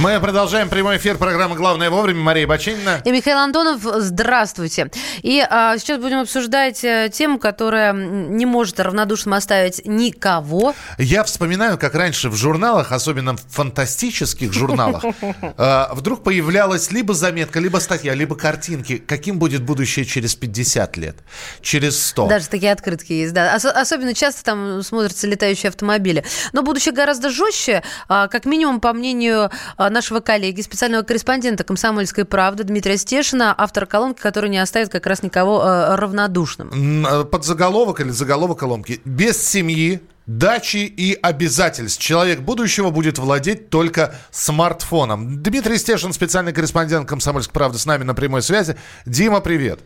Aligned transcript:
Мы 0.00 0.20
продолжаем 0.20 0.68
прямой 0.68 0.98
эфир 0.98 1.16
программы 1.16 1.56
«Главное 1.56 1.90
вовремя». 1.90 2.20
Мария 2.20 2.46
Бачинина. 2.46 3.02
И 3.04 3.10
Михаил 3.10 3.38
Антонов, 3.38 3.80
здравствуйте. 3.82 4.92
И 5.22 5.44
а, 5.50 5.76
сейчас 5.76 6.00
будем 6.00 6.20
обсуждать 6.20 6.84
э, 6.84 7.10
тему, 7.12 7.40
которая 7.40 7.92
не 7.92 8.46
может 8.46 8.78
равнодушным 8.78 9.34
оставить 9.34 9.84
никого. 9.84 10.72
Я 10.98 11.24
вспоминаю, 11.24 11.78
как 11.78 11.96
раньше 11.96 12.28
в 12.28 12.36
журналах, 12.36 12.92
особенно 12.92 13.36
в 13.36 13.40
фантастических 13.48 14.52
журналах, 14.52 15.04
э, 15.20 15.86
вдруг 15.92 16.22
появлялась 16.22 16.92
либо 16.92 17.12
заметка, 17.12 17.58
либо 17.58 17.78
статья, 17.78 18.14
либо 18.14 18.36
картинки, 18.36 18.98
каким 18.98 19.40
будет 19.40 19.64
будущее 19.64 20.04
через 20.04 20.36
50 20.36 20.96
лет, 20.96 21.16
через 21.60 22.00
100. 22.06 22.28
Даже 22.28 22.48
такие 22.48 22.70
открытки 22.70 23.14
есть, 23.14 23.32
да. 23.32 23.56
Ос- 23.56 23.64
особенно 23.64 24.14
часто 24.14 24.44
там 24.44 24.80
смотрятся 24.84 25.26
летающие 25.26 25.70
автомобили. 25.70 26.24
Но 26.52 26.62
будущее 26.62 26.94
гораздо 26.94 27.30
жестче, 27.30 27.82
а, 28.08 28.28
как 28.28 28.44
минимум, 28.44 28.80
по 28.80 28.92
мнению 28.92 29.50
а, 29.76 29.87
нашего 29.90 30.20
коллеги, 30.20 30.60
специального 30.60 31.02
корреспондента 31.02 31.64
«Комсомольской 31.64 32.24
правды» 32.24 32.64
Дмитрия 32.64 32.96
Стешина, 32.96 33.54
автора 33.56 33.86
колонки, 33.86 34.20
который 34.20 34.50
не 34.50 34.58
оставит 34.58 34.88
как 34.88 35.06
раз 35.06 35.22
никого 35.22 35.62
а, 35.62 35.96
равнодушным. 35.96 37.04
Э, 37.06 37.24
Под 37.24 37.44
заголовок 37.44 38.00
или 38.00 38.10
заголовок 38.10 38.58
колонки. 38.58 39.00
Без 39.04 39.44
семьи, 39.46 40.00
дачи 40.26 40.78
и 40.78 41.18
обязательств. 41.20 42.00
Человек 42.00 42.40
будущего 42.40 42.90
будет 42.90 43.18
владеть 43.18 43.70
только 43.70 44.14
смартфоном. 44.30 45.42
Дмитрий 45.42 45.78
Стешин, 45.78 46.12
специальный 46.12 46.52
корреспондент 46.52 47.08
«Комсомольской 47.08 47.52
правды» 47.52 47.78
с 47.78 47.86
нами 47.86 48.04
на 48.04 48.14
прямой 48.14 48.42
связи. 48.42 48.76
Дима, 49.06 49.40
привет. 49.40 49.80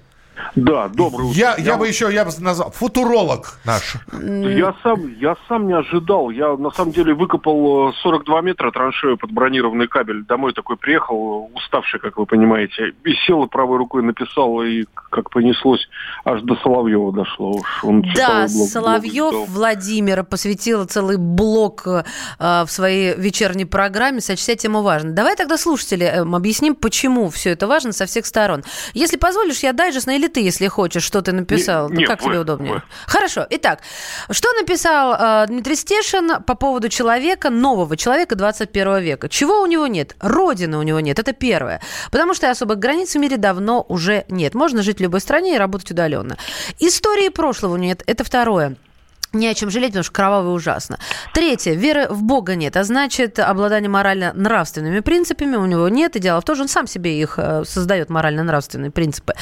Да, 0.56 0.88
доброе 0.88 1.24
утро. 1.24 1.38
Я, 1.38 1.56
я 1.56 1.76
бы 1.76 1.86
еще 1.88 2.12
я 2.12 2.24
бы 2.24 2.30
назвал 2.40 2.70
футуролог 2.70 3.58
наш. 3.64 3.96
Я 4.12 4.74
сам, 4.82 5.06
я 5.18 5.36
сам 5.48 5.66
не 5.66 5.74
ожидал. 5.74 6.30
Я 6.30 6.56
на 6.56 6.70
самом 6.70 6.92
деле 6.92 7.14
выкопал 7.14 7.90
э, 7.90 7.92
42 8.02 8.40
метра 8.42 8.70
траншею 8.70 9.16
под 9.18 9.30
бронированный 9.30 9.88
кабель. 9.88 10.24
Домой 10.24 10.52
такой 10.52 10.76
приехал, 10.76 11.50
уставший, 11.54 12.00
как 12.00 12.18
вы 12.18 12.26
понимаете. 12.26 12.92
И 13.04 13.14
сел 13.26 13.44
и 13.44 13.48
правой 13.48 13.78
рукой 13.78 14.02
написал, 14.02 14.62
и 14.62 14.84
как 15.10 15.30
понеслось, 15.30 15.86
аж 16.24 16.42
до 16.42 16.56
Соловьева 16.56 17.12
дошло. 17.12 17.52
Уж 17.52 17.84
он 17.84 18.02
Да, 18.14 18.44
блог- 18.46 18.68
Соловьев 18.68 19.30
блог 19.30 19.44
читал. 19.46 19.54
Владимир 19.54 20.24
посвятил 20.24 20.84
целый 20.86 21.16
блок 21.18 21.86
э, 21.86 22.02
в 22.38 22.68
своей 22.68 23.14
вечерней 23.14 23.64
программе, 23.64 24.20
сочтя 24.20 24.54
тему 24.56 24.82
важно. 24.82 25.12
Давай 25.12 25.36
тогда 25.36 25.56
слушателям 25.56 26.34
объясним, 26.34 26.74
почему 26.74 27.30
все 27.30 27.50
это 27.50 27.66
важно 27.66 27.92
со 27.92 28.06
всех 28.06 28.26
сторон. 28.26 28.62
Если 28.94 29.16
позволишь, 29.16 29.60
я 29.60 29.72
дайджестно 29.72 30.12
или 30.16 30.28
ты, 30.32 30.40
если 30.40 30.68
хочешь, 30.68 31.02
что 31.02 31.22
ты 31.22 31.32
написал. 31.32 31.88
Не- 31.90 31.98
не, 31.98 32.04
как 32.04 32.22
вы, 32.22 32.30
тебе 32.30 32.40
удобнее? 32.40 32.74
вы. 32.74 32.82
Хорошо. 33.06 33.46
Итак, 33.50 33.80
что 34.30 34.52
написал 34.54 35.14
э, 35.14 35.46
Дмитрий 35.48 35.76
Стешин 35.76 36.42
по 36.42 36.54
поводу 36.54 36.88
человека, 36.88 37.50
нового 37.50 37.96
человека 37.96 38.34
21 38.34 38.98
века? 39.00 39.28
Чего 39.28 39.60
у 39.60 39.66
него 39.66 39.86
нет? 39.86 40.16
Родины 40.20 40.78
у 40.78 40.82
него 40.82 41.00
нет. 41.00 41.18
Это 41.18 41.32
первое. 41.32 41.80
Потому 42.10 42.34
что 42.34 42.50
особых 42.50 42.78
границ 42.78 43.14
в 43.14 43.18
мире 43.18 43.36
давно 43.36 43.84
уже 43.88 44.24
нет. 44.28 44.54
Можно 44.54 44.82
жить 44.82 44.98
в 44.98 45.02
любой 45.02 45.20
стране 45.20 45.54
и 45.54 45.58
работать 45.58 45.90
удаленно. 45.90 46.36
Истории 46.78 47.28
прошлого 47.28 47.76
нет. 47.76 48.02
Это 48.06 48.24
второе. 48.24 48.76
Не 49.32 49.48
о 49.48 49.54
чем 49.54 49.70
жалеть, 49.70 49.90
потому 49.90 50.04
что 50.04 50.12
кроваво 50.12 50.50
и 50.50 50.52
ужасно. 50.52 50.98
Третье. 51.32 51.72
Веры 51.72 52.06
в 52.10 52.22
Бога 52.22 52.54
нет, 52.54 52.76
а 52.76 52.84
значит, 52.84 53.38
обладание 53.38 53.88
морально-нравственными 53.88 55.00
принципами 55.00 55.56
у 55.56 55.64
него 55.64 55.88
нет. 55.88 56.16
И 56.16 56.18
дело 56.20 56.40
в 56.40 56.44
том, 56.44 56.56
что 56.56 56.62
он 56.64 56.68
сам 56.68 56.86
себе 56.86 57.18
их 57.18 57.34
э, 57.38 57.64
создает, 57.64 58.10
морально-нравственные 58.10 58.90
принципы. 58.90 59.34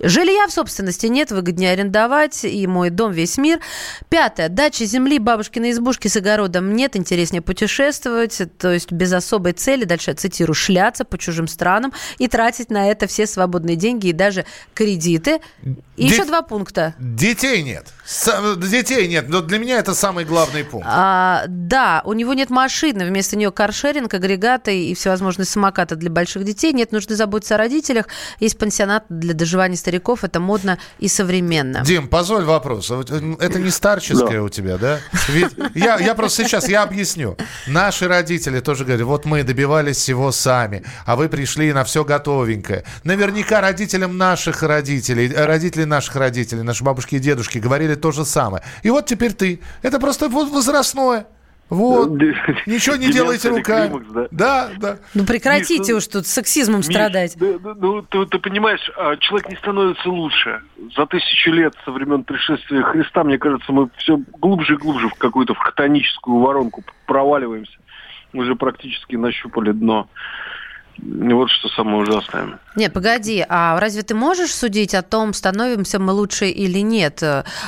Жилья 0.00 0.46
в 0.48 0.52
собственности 0.52 1.06
нет, 1.06 1.30
выгоднее 1.30 1.70
арендовать, 1.72 2.44
и 2.44 2.66
мой 2.66 2.90
дом 2.90 3.12
весь 3.12 3.38
мир. 3.38 3.60
Пятое. 4.08 4.48
Дачи, 4.48 4.82
земли, 4.84 5.18
бабушкины 5.18 5.70
избушки 5.70 6.08
с 6.08 6.16
огородом 6.16 6.74
нет, 6.74 6.96
интереснее 6.96 7.40
путешествовать, 7.42 8.40
то 8.58 8.72
есть 8.72 8.90
без 8.90 9.12
особой 9.12 9.52
цели, 9.52 9.84
дальше 9.84 10.10
я 10.10 10.16
цитирую, 10.16 10.54
шляться 10.54 11.04
по 11.04 11.18
чужим 11.18 11.46
странам 11.46 11.92
и 12.18 12.26
тратить 12.26 12.70
на 12.70 12.90
это 12.90 13.06
все 13.06 13.26
свободные 13.26 13.76
деньги 13.76 14.08
и 14.08 14.12
даже 14.12 14.44
кредиты. 14.74 15.40
И 15.96 16.08
Дет- 16.08 16.12
еще 16.12 16.24
два 16.24 16.42
пункта. 16.42 16.94
Детей 16.98 17.62
нет. 17.62 17.86
С- 18.04 18.56
детей 18.56 19.06
нет. 19.08 19.28
Но 19.36 19.42
для 19.42 19.58
меня 19.58 19.78
это 19.78 19.94
самый 19.94 20.24
главный 20.24 20.64
пункт. 20.64 20.88
А, 20.90 21.44
да, 21.46 22.00
у 22.06 22.14
него 22.14 22.32
нет 22.32 22.48
машины, 22.48 23.06
вместо 23.06 23.36
нее 23.36 23.52
каршеринг, 23.52 24.14
агрегаты 24.14 24.84
и 24.84 24.94
всевозможные 24.94 25.44
самокаты 25.44 25.94
для 25.94 26.08
больших 26.08 26.44
детей. 26.44 26.72
Нет 26.72 26.90
нужды 26.90 27.16
заботиться 27.16 27.56
о 27.56 27.58
родителях. 27.58 28.06
Есть 28.40 28.56
пансионат 28.56 29.04
для 29.10 29.34
доживания 29.34 29.76
стариков. 29.76 30.24
Это 30.24 30.40
модно 30.40 30.78
и 30.98 31.08
современно. 31.08 31.82
Дим, 31.84 32.08
позволь 32.08 32.44
вопрос. 32.44 32.88
Вот, 32.88 33.10
э, 33.10 33.36
Это 33.38 33.58
не 33.58 33.68
старческое 33.68 34.40
у 34.40 34.48
тебя, 34.48 34.78
да? 34.78 35.00
Ведь 35.28 35.50
я, 35.74 35.98
я 35.98 36.14
просто 36.14 36.44
сейчас, 36.44 36.66
я 36.66 36.82
объясню. 36.82 37.36
Наши 37.66 38.08
родители 38.08 38.60
тоже 38.60 38.84
говорят, 38.84 39.02
вот 39.02 39.26
мы 39.26 39.42
добивались 39.42 39.98
всего 39.98 40.32
сами, 40.32 40.82
а 41.04 41.14
вы 41.16 41.28
пришли 41.28 41.74
на 41.74 41.84
все 41.84 42.04
готовенькое. 42.04 42.84
Наверняка 43.04 43.60
родителям 43.60 44.16
наших 44.16 44.62
родителей, 44.62 45.30
э, 45.30 45.44
родителей 45.44 45.84
наших 45.84 46.16
родителей, 46.16 46.62
наши 46.62 46.82
бабушки 46.82 47.16
и 47.16 47.18
дедушки 47.18 47.58
говорили 47.58 47.96
то 47.96 48.12
же 48.12 48.24
самое. 48.24 48.64
И 48.82 48.88
вот 48.88 49.04
теперь 49.04 49.25
ты. 49.32 49.60
Это 49.82 49.98
просто 50.00 50.28
вот 50.28 50.48
возрастное. 50.50 51.26
Вот. 51.68 52.10
Ничего 52.66 52.94
не 52.94 53.10
делайте 53.10 53.48
руками. 53.48 53.88
климакс, 53.88 54.06
да? 54.12 54.28
Да, 54.30 54.70
да. 54.78 54.96
Ну 55.14 55.24
прекратите 55.24 55.78
Миш, 55.80 55.88
ну, 55.88 55.96
уж 55.96 56.06
тут 56.06 56.26
сексизмом 56.28 56.76
Миш, 56.78 56.86
страдать. 56.86 57.36
да- 57.36 57.58
да- 57.58 57.74
ну, 57.76 58.02
ты, 58.02 58.24
ты 58.26 58.38
понимаешь, 58.38 58.88
а, 58.96 59.16
человек 59.16 59.48
не 59.48 59.56
становится 59.56 60.08
лучше. 60.08 60.60
За 60.96 61.06
тысячу 61.06 61.50
лет 61.50 61.74
со 61.84 61.90
времен 61.90 62.22
пришествия 62.22 62.82
Христа, 62.82 63.24
мне 63.24 63.36
кажется, 63.38 63.72
мы 63.72 63.88
все 63.96 64.20
глубже 64.38 64.74
и 64.74 64.76
глубже 64.76 65.08
в 65.08 65.14
какую-то 65.14 65.54
в 65.54 65.58
хтоническую 65.58 66.38
воронку 66.38 66.84
проваливаемся. 67.06 67.76
Мы 68.32 68.44
уже 68.44 68.54
практически 68.54 69.16
нащупали 69.16 69.72
дно. 69.72 70.08
И 70.98 71.32
вот 71.32 71.50
что 71.50 71.68
самое 71.68 71.98
ужасное. 71.98 72.58
Нет, 72.74 72.92
погоди, 72.92 73.44
а 73.48 73.78
разве 73.80 74.02
ты 74.02 74.14
можешь 74.14 74.54
судить 74.54 74.94
о 74.94 75.02
том, 75.02 75.32
становимся 75.32 75.98
мы 75.98 76.12
лучше 76.12 76.46
или 76.46 76.80
нет? 76.80 77.22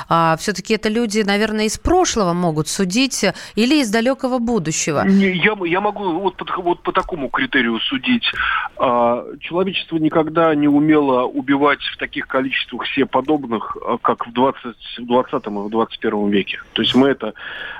А, 0.08 0.36
все-таки 0.38 0.74
это 0.74 0.88
люди, 0.88 1.20
наверное, 1.20 1.66
из 1.66 1.78
прошлого 1.78 2.32
могут 2.32 2.68
судить 2.68 3.24
или 3.54 3.80
из 3.80 3.90
далекого 3.90 4.38
будущего. 4.38 5.06
Я, 5.06 5.56
я 5.64 5.80
могу 5.80 6.12
вот 6.20 6.36
по, 6.36 6.46
вот 6.60 6.82
по 6.82 6.92
такому 6.92 7.28
критерию 7.28 7.78
судить. 7.80 8.30
А, 8.76 9.24
Человечество 9.40 9.96
никогда 9.96 10.54
не 10.54 10.68
умело 10.68 11.24
убивать 11.24 11.80
в 11.80 11.96
таких 11.96 12.26
количествах 12.26 12.86
себе 12.88 13.06
подобных, 13.06 13.76
а, 13.84 13.98
как 13.98 14.26
в 14.26 14.32
20, 14.32 14.62
в 14.98 15.06
20 15.06 15.46
и 15.46 15.50
в 15.50 15.70
21 15.70 16.28
веке. 16.28 16.60
То 16.72 16.82
есть 16.82 16.94
мы 16.94 17.08
это 17.08 17.34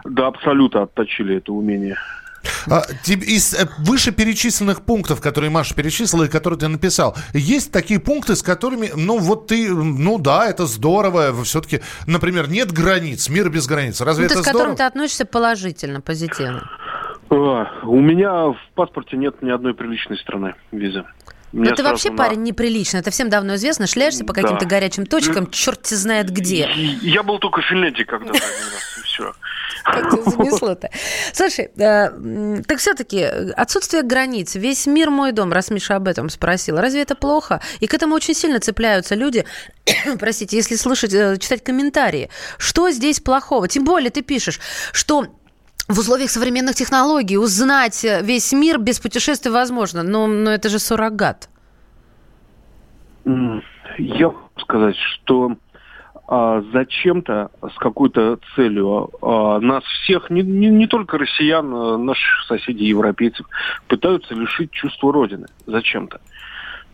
до 0.05 0.27
абсолюта 0.27 0.83
отточили, 0.83 1.37
это 1.37 1.53
умение. 1.53 1.97
А, 2.71 2.83
из 3.07 3.55
э, 3.55 3.69
вышеперечисленных 3.79 4.83
пунктов, 4.83 5.21
которые 5.21 5.51
Маша 5.51 5.75
перечислила 5.75 6.25
и 6.25 6.29
которые 6.29 6.59
ты 6.59 6.69
написал, 6.69 7.17
есть 7.33 7.73
такие 7.73 8.01
пункты, 8.01 8.37
с 8.37 8.43
которыми, 8.43 8.91
ну, 8.95 9.19
вот 9.19 9.47
ты, 9.49 9.69
ну 9.73 10.19
да, 10.19 10.49
это 10.49 10.67
здорово, 10.67 11.45
все-таки, 11.45 11.81
например, 12.07 12.49
нет 12.51 12.73
границ, 12.73 13.29
мир 13.29 13.51
без 13.51 13.67
границ. 13.67 14.01
Разве 14.01 14.25
Ну, 14.25 14.29
то 14.29 14.33
это 14.35 14.39
есть, 14.41 14.49
к 14.49 14.53
которым 14.53 14.75
здорово? 14.75 14.77
ты 14.77 14.83
относишься 14.85 15.25
положительно, 15.27 16.01
позитивно. 16.01 16.71
А, 17.31 17.67
У 17.85 18.01
меня 18.01 18.47
в 18.53 18.57
паспорте 18.75 19.17
нет 19.17 19.43
ни 19.43 19.51
одной 19.51 19.75
приличной 19.75 20.17
страны 20.19 20.55
визы. 20.73 21.05
Ну, 21.53 21.65
ты 21.75 21.83
вообще 21.83 22.11
на- 22.11 22.17
парень 22.17 22.43
неприличный. 22.43 23.01
Это 23.01 23.11
всем 23.11 23.31
давно 23.31 23.55
известно. 23.55 23.87
Шляешься 23.87 24.23
по 24.25 24.35
Да. 24.35 24.43
каким-то 24.43 24.67
горячим 24.67 25.07
точкам, 25.07 25.51
черт 25.51 25.87
знает 25.87 26.31
где. 26.31 26.69
Я 27.01 27.23
был 27.23 27.39
только 27.39 27.63
в 27.63 27.65
Финляндии 27.65 28.03
когда-то 28.03 28.37
один 28.37 28.45
раз, 28.47 28.99
и 28.99 29.03
все. 29.07 29.33
Как 29.85 30.11
тебя 30.11 30.23
занесло-то? 30.31 30.91
Слушай, 31.33 31.71
э, 31.77 32.63
так 32.67 32.79
все-таки 32.79 33.23
отсутствие 33.23 34.03
границ, 34.03 34.55
весь 34.55 34.87
мир 34.87 35.11
мой 35.11 35.33
дом, 35.33 35.53
раз 35.53 35.71
Миша 35.71 35.97
об 35.97 36.09
этом 36.09 36.29
спросил, 36.29 36.79
разве 36.79 37.03
это 37.03 37.15
плохо? 37.15 37.61
И 37.81 37.87
к 37.87 37.95
этому 37.95 38.15
очень 38.15 38.35
сильно 38.35 38.61
цепляются 38.61 39.15
люди, 39.15 39.45
простите, 40.19 40.57
если 40.57 40.77
слышать, 40.77 41.15
э, 41.15 41.37
читать 41.39 41.63
комментарии. 41.63 42.31
Что 42.59 42.91
здесь 42.91 43.21
плохого? 43.21 43.69
Тем 43.69 43.85
более 43.85 44.11
ты 44.11 44.23
пишешь, 44.23 44.61
что 44.93 45.27
в 45.89 45.99
условиях 45.99 46.31
современных 46.31 46.77
технологий 46.77 47.39
узнать 47.39 48.05
э, 48.05 48.21
весь 48.23 48.53
мир 48.53 48.79
без 48.79 49.01
путешествий 49.01 49.51
возможно. 49.51 50.03
Но, 50.03 50.27
но 50.27 50.51
это 50.51 50.69
же 50.69 50.79
суррогат. 50.79 51.49
Я 53.99 54.29
могу 54.29 54.39
сказать, 54.59 54.97
что 54.97 55.57
зачем-то 56.73 57.51
с 57.63 57.79
какой-то 57.79 58.39
целью 58.55 59.11
а, 59.23 59.61
нас 59.61 59.83
всех, 59.85 60.29
не, 60.29 60.43
не, 60.43 60.69
не 60.69 60.87
только 60.87 61.17
россиян, 61.17 61.73
а 61.73 61.97
наших 61.97 62.45
соседей, 62.47 62.87
европейцев, 62.87 63.47
пытаются 63.87 64.35
лишить 64.35 64.71
чувства 64.71 65.11
Родины. 65.11 65.47
Зачем-то. 65.67 66.21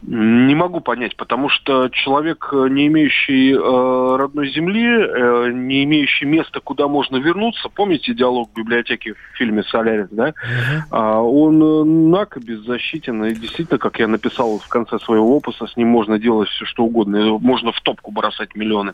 Не 0.06 0.54
могу 0.54 0.80
понять, 0.80 1.16
потому 1.16 1.48
что 1.48 1.88
человек, 1.88 2.50
э, 2.52 2.68
не 2.68 2.88
имеющий 2.88 3.54
э, 3.54 4.16
родной 4.16 4.50
земли, 4.50 4.84
э, 4.84 5.50
не 5.52 5.84
имеющий 5.84 6.26
места, 6.26 6.60
куда 6.60 6.88
можно 6.88 7.16
вернуться, 7.16 7.70
помните 7.70 8.12
диалог 8.12 8.50
в 8.50 8.54
библиотеке 8.54 9.14
в 9.14 9.36
фильме 9.38 9.62
«Солярис», 9.62 10.08
да? 10.10 10.28
Uh-huh. 10.28 10.82
А, 10.90 11.20
он 11.22 11.62
э, 11.62 11.84
нак, 11.84 12.36
беззащитен, 12.38 13.24
и 13.24 13.34
действительно, 13.34 13.78
как 13.78 13.98
я 13.98 14.06
написал 14.06 14.58
в 14.58 14.68
конце 14.68 14.98
своего 14.98 15.36
опуса, 15.36 15.66
с 15.66 15.74
ним 15.74 15.88
можно 15.88 16.18
делать 16.18 16.50
все, 16.50 16.66
что 16.66 16.84
угодно. 16.84 17.38
Можно 17.38 17.72
в 17.72 17.80
топку 17.80 18.10
бросать 18.10 18.54
миллионы 18.54 18.92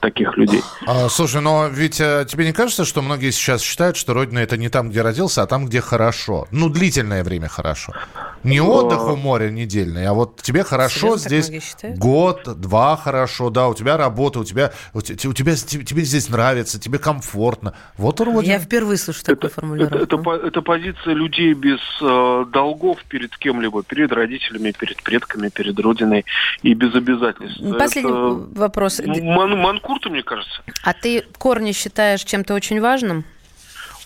таких 0.00 0.36
людей. 0.36 0.60
А, 0.86 1.08
слушай, 1.08 1.40
но 1.40 1.68
ведь 1.68 1.98
а, 2.00 2.26
тебе 2.26 2.44
не 2.44 2.52
кажется, 2.52 2.84
что 2.84 3.00
многие 3.00 3.30
сейчас 3.30 3.62
считают, 3.62 3.96
что 3.96 4.12
Родина 4.12 4.40
это 4.40 4.58
не 4.58 4.68
там, 4.68 4.90
где 4.90 5.00
родился, 5.00 5.42
а 5.42 5.46
там, 5.46 5.64
где 5.64 5.80
хорошо? 5.80 6.46
Ну, 6.50 6.68
длительное 6.68 7.24
время 7.24 7.48
хорошо. 7.48 7.94
Не 8.44 8.60
отдых 8.60 9.08
у 9.08 9.16
моря 9.16 9.50
недельный, 9.50 10.06
а 10.06 10.14
вот 10.14 10.42
тебе 10.42 10.64
хорошо 10.64 11.16
Серьезно, 11.16 11.60
здесь 11.60 11.76
год, 11.96 12.60
два 12.60 12.96
хорошо, 12.96 13.50
да, 13.50 13.68
у 13.68 13.74
тебя 13.74 13.96
работа, 13.96 14.40
у 14.40 14.44
тебя, 14.44 14.72
у 14.94 15.00
тебя, 15.00 15.30
у 15.30 15.32
тебя 15.32 15.54
тебе 15.54 16.02
здесь 16.02 16.28
нравится, 16.28 16.80
тебе 16.80 16.98
комфортно. 16.98 17.74
Вот 17.96 18.20
родина. 18.20 18.52
Я 18.52 18.58
впервые 18.58 18.98
слышу 18.98 19.24
такую 19.24 19.50
это, 19.50 19.60
формулировку. 19.60 19.96
Это, 19.96 20.16
это, 20.16 20.46
это 20.46 20.62
позиция 20.62 21.14
людей 21.14 21.52
без 21.54 21.80
э, 22.00 22.44
долгов 22.50 22.98
перед 23.08 23.36
кем-либо, 23.36 23.82
перед 23.82 24.12
родителями, 24.12 24.72
перед 24.72 25.02
предками, 25.02 25.48
перед 25.48 25.78
родиной 25.78 26.24
и 26.62 26.74
без 26.74 26.94
обязательств. 26.94 27.60
Последний 27.78 28.10
это, 28.10 28.58
вопрос. 28.58 29.00
Ман, 29.04 29.58
манкурты, 29.58 30.08
мне 30.10 30.22
кажется. 30.22 30.62
А 30.84 30.92
ты 30.92 31.24
корни 31.38 31.72
считаешь 31.72 32.22
чем-то 32.24 32.54
очень 32.54 32.80
важным? 32.80 33.24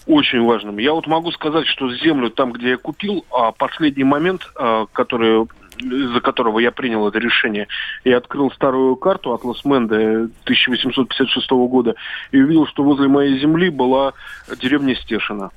Очень 0.06 0.42
важным. 0.44 0.78
Я 0.78 0.92
вот 0.92 1.06
могу 1.06 1.32
сказать, 1.32 1.66
что 1.66 1.92
землю 1.94 2.30
там, 2.30 2.52
где 2.52 2.70
я 2.70 2.76
купил, 2.76 3.24
а 3.30 3.52
последний 3.52 4.04
момент, 4.04 4.48
а, 4.54 4.86
который 4.92 5.46
из-за 5.78 6.20
которого 6.20 6.58
я 6.58 6.72
принял 6.72 7.06
это 7.06 7.18
решение, 7.18 7.68
я 8.04 8.16
открыл 8.16 8.50
старую 8.50 8.96
карту 8.96 9.34
Атлас 9.34 9.62
Менде 9.64 10.30
1856 10.44 11.50
года 11.50 11.94
и 12.32 12.40
увидел, 12.40 12.66
что 12.66 12.82
возле 12.82 13.08
моей 13.08 13.38
земли 13.38 13.68
была 13.68 14.14
деревня 14.58 14.96
Стешина. 14.96 15.50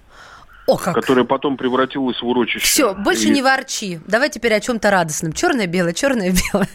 О, 0.69 0.77
как. 0.77 0.95
которая 0.95 1.25
потом 1.25 1.57
превратилась 1.57 2.21
в 2.21 2.27
урочище. 2.27 2.65
Все, 2.65 2.93
больше 2.93 3.25
и... 3.25 3.29
не 3.29 3.41
ворчи. 3.41 3.99
Давай 4.07 4.29
теперь 4.29 4.53
о 4.53 4.59
чем-то 4.59 4.91
радостном. 4.91 5.33
Черное-белое, 5.33 5.93
черное-белое. 5.93 6.69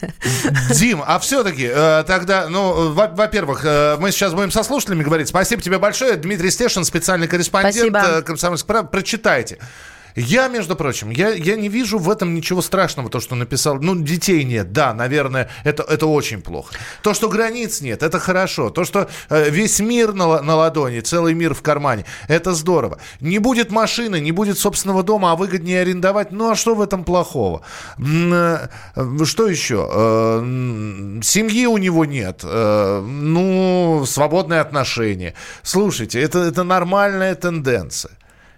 Дим, 0.75 1.02
а 1.06 1.19
все-таки 1.19 1.70
э, 1.73 2.05
тогда, 2.06 2.49
ну, 2.49 2.93
во-первых, 2.93 3.64
э, 3.64 3.96
мы 3.99 4.11
сейчас 4.11 4.35
будем 4.35 4.50
со 4.50 4.62
слушателями 4.62 5.02
говорить. 5.02 5.29
Спасибо 5.29 5.62
тебе 5.62 5.79
большое. 5.79 6.17
Дмитрий 6.17 6.50
Стешин, 6.50 6.85
специальный 6.85 7.29
корреспондент 7.29 7.96
э, 7.96 8.23
Комсомольской 8.23 8.67
правды. 8.67 8.91
Прочитайте. 8.91 9.58
Я, 10.17 10.49
между 10.49 10.77
прочим, 10.77 11.11
я, 11.11 11.31
я 11.31 11.57
не 11.57 11.69
вижу 11.69 11.99
в 11.99 12.09
этом 12.09 12.35
ничего 12.35 12.63
страшного, 12.63 13.11
то, 13.11 13.21
что 13.21 13.35
написал. 13.35 13.81
Ну, 13.81 13.97
детей 13.97 14.45
нет, 14.45 14.73
да, 14.73 14.95
наверное, 14.95 15.51
это, 15.65 15.83
это 15.83 16.07
очень 16.07 16.41
плохо. 16.41 16.75
То, 17.03 17.15
что 17.15 17.29
границ 17.29 17.81
нет, 17.81 18.03
это 18.03 18.21
хорошо. 18.21 18.71
То, 18.71 18.85
что 18.85 19.09
э, 19.29 19.51
весь 19.51 19.81
мир 19.81 20.13
на, 20.13 20.41
на 20.43 20.55
ладони, 20.55 21.01
целый 21.01 21.35
мир 21.35 21.55
в 21.55 21.63
кармане, 21.63 22.05
это 22.29 22.53
здорово. 22.53 22.99
Не 23.21 23.39
будет 23.39 23.73
машины, 23.73 24.21
не 24.21 24.31
будет 24.31 24.59
собственного 24.59 25.03
дома, 25.03 25.33
а 25.33 25.37
выгоднее 25.37 25.81
арендовать. 25.81 26.31
Ну, 26.31 26.51
а 26.51 26.55
что 26.55 26.75
в 26.75 26.81
этом 26.81 27.05
плохого? 27.05 27.63
Э, 27.99 28.69
что 29.25 29.49
еще? 29.49 29.89
Э, 29.91 31.21
семьи 31.23 31.67
у 31.67 31.79
него 31.79 32.05
нет. 32.05 32.43
Э, 32.45 33.01
ну, 33.05 34.05
свободные 34.07 34.61
отношения. 34.61 35.35
Слушайте, 35.63 36.21
это, 36.21 36.39
это 36.39 36.63
нормальная 36.63 37.35
тенденция. 37.35 38.13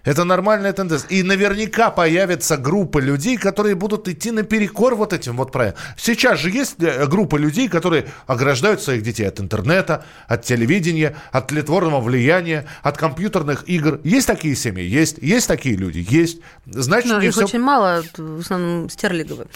Это 0.07 0.23
нормальная 0.23 0.71
тенденция. 0.71 1.09
И 1.09 1.21
наверняка 1.21 1.91
появится 1.91 2.55
группа 2.55 2.99
людей, 2.99 3.35
которые 3.35 3.75
будут 3.75 4.07
идти 4.07 4.31
наперекор 4.31 4.95
вот 4.95 5.11
этим 5.11 5.35
вот 5.35 5.51
правилам. 5.51 5.75
Сейчас 5.97 6.39
же 6.39 6.49
есть 6.49 6.75
э, 6.79 7.05
группа 7.07 7.35
людей, 7.35 7.67
которые 7.67 8.05
ограждают 8.25 8.81
своих 8.81 9.03
детей 9.03 9.27
от 9.27 9.41
интернета, 9.41 10.05
от 10.29 10.43
телевидения, 10.43 11.17
от 11.33 11.47
тлетворного 11.47 11.99
влияния, 11.99 12.65
от 12.83 12.97
компьютерных 12.97 13.67
игр. 13.67 13.99
Есть 14.05 14.27
такие 14.27 14.55
семьи? 14.55 14.85
Есть. 14.85 15.17
Есть 15.17 15.49
такие 15.49 15.75
люди? 15.75 16.05
Есть. 16.09 16.39
Значит, 16.65 17.11
Но 17.11 17.19
их 17.19 17.33
все... 17.33 17.43
очень 17.43 17.59
мало, 17.59 18.01
в 18.15 18.39
основном 18.39 18.89
стерлиговые. 18.89 19.47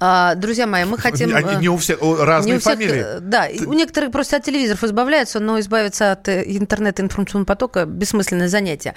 А, 0.00 0.34
друзья 0.34 0.66
мои, 0.66 0.86
мы 0.86 0.98
хотим... 0.98 1.36
Они 1.36 1.54
не 1.54 1.68
у 1.68 1.76
всех, 1.76 2.00
разные 2.02 2.54
не 2.54 2.56
у 2.56 2.60
всех, 2.60 2.72
фамилии. 2.72 3.04
Да, 3.20 3.46
Ты... 3.46 3.64
у 3.64 3.74
некоторых 3.74 4.10
просто 4.10 4.38
от 4.38 4.44
телевизоров 4.44 4.82
избавляются, 4.82 5.38
но 5.38 5.60
избавиться 5.60 6.10
от 6.10 6.26
э, 6.26 6.42
интернета 6.46 7.00
информационного 7.00 7.46
потока– 7.46 7.84
бессмысленное 7.86 8.48
занятие. 8.48 8.96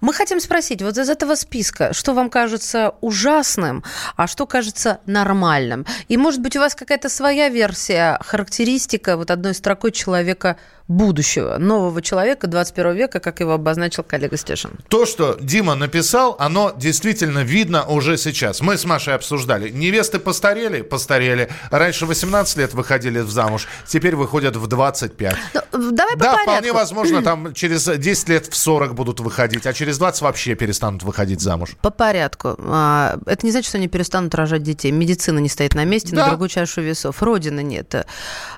Мы 0.00 0.14
хотим 0.14 0.38
спросить, 0.38 0.51
спросить, 0.52 0.82
вот 0.82 0.98
из 0.98 1.08
этого 1.08 1.34
списка, 1.34 1.94
что 1.94 2.12
вам 2.12 2.28
кажется 2.28 2.92
ужасным, 3.00 3.82
а 4.16 4.26
что 4.26 4.46
кажется 4.46 5.00
нормальным? 5.06 5.86
И, 6.08 6.18
может 6.18 6.42
быть, 6.42 6.56
у 6.56 6.60
вас 6.60 6.74
какая-то 6.74 7.08
своя 7.08 7.48
версия, 7.48 8.18
характеристика 8.20 9.16
вот 9.16 9.30
одной 9.30 9.54
строкой 9.54 9.92
человека 9.92 10.58
будущего, 10.92 11.58
нового 11.58 12.02
человека 12.02 12.46
21 12.46 12.94
века, 12.94 13.20
как 13.20 13.40
его 13.40 13.52
обозначил 13.52 14.02
коллега 14.02 14.36
Стешин. 14.36 14.78
То, 14.88 15.06
что 15.06 15.36
Дима 15.40 15.74
написал, 15.74 16.36
оно 16.38 16.72
действительно 16.76 17.40
видно 17.40 17.84
уже 17.84 18.16
сейчас. 18.16 18.60
Мы 18.60 18.76
с 18.76 18.84
Машей 18.84 19.14
обсуждали. 19.14 19.70
Невесты 19.70 20.18
постарели? 20.18 20.82
Постарели. 20.82 21.48
Раньше 21.70 22.06
18 22.06 22.56
лет 22.58 22.74
выходили 22.74 23.20
в 23.20 23.30
замуж, 23.30 23.66
теперь 23.86 24.16
выходят 24.16 24.56
в 24.56 24.66
25. 24.66 25.36
Ну, 25.72 25.90
давай 25.92 26.14
по 26.14 26.18
да, 26.18 26.32
порядку. 26.32 26.50
вполне 26.50 26.72
возможно, 26.72 27.22
там 27.22 27.54
через 27.54 27.84
10 27.84 28.28
лет 28.28 28.46
в 28.46 28.56
40 28.56 28.94
будут 28.94 29.20
выходить, 29.20 29.66
а 29.66 29.72
через 29.72 29.98
20 29.98 30.22
вообще 30.22 30.54
перестанут 30.54 31.02
выходить 31.02 31.40
замуж. 31.40 31.70
По 31.80 31.90
порядку. 31.90 32.56
А, 32.58 33.18
это 33.26 33.46
не 33.46 33.52
значит, 33.52 33.68
что 33.68 33.78
они 33.78 33.88
перестанут 33.88 34.34
рожать 34.34 34.62
детей. 34.62 34.90
Медицина 34.90 35.38
не 35.38 35.48
стоит 35.48 35.74
на 35.74 35.84
месте, 35.84 36.14
да. 36.14 36.24
на 36.24 36.28
другую 36.30 36.48
чашу 36.48 36.82
весов. 36.82 37.22
Родины 37.22 37.62
нет. 37.62 38.06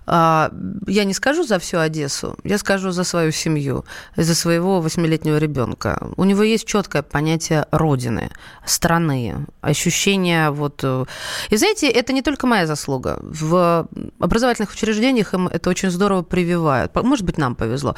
А, 0.07 0.51
я 0.87 1.05
не 1.05 1.15
скажу 1.15 1.45
за 1.45 1.59
всю 1.59 1.79
Одессу, 1.79 2.24
вопросу. 2.25 2.39
Я 2.45 2.59
скажу 2.59 2.91
за 2.91 3.05
свою 3.05 3.33
семью, 3.33 3.85
за 4.17 4.35
своего 4.35 4.81
восьмилетнего 4.81 5.39
ребенка. 5.39 5.99
У 6.17 6.25
него 6.25 6.43
есть 6.43 6.67
четкое 6.67 7.03
понятие 7.03 7.67
родины, 7.71 8.31
страны, 8.67 9.47
ощущение 9.61 10.51
вот... 10.51 10.81
Э, 10.85 11.05
и 11.51 11.57
знаете, 11.57 11.89
это 11.89 12.13
не 12.13 12.23
только 12.23 12.47
моя 12.47 12.67
заслуга. 12.67 13.19
В 13.23 13.87
образовательных 14.21 14.73
учреждениях 14.73 15.35
им 15.35 15.49
это 15.49 15.71
очень 15.71 15.91
здорово 15.91 16.23
прививают. 16.23 16.95
Может 16.95 17.25
быть, 17.25 17.39
нам 17.39 17.55
повезло. 17.55 17.95